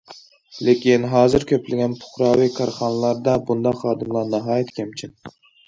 [0.67, 5.17] لېكىن ھازىر كۆپلىگەن پۇقراۋى كارخانىلاردا بۇنداق خادىملار ناھايىتى كەمچىل.